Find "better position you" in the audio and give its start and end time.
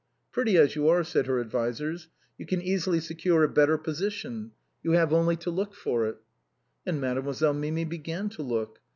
3.47-4.93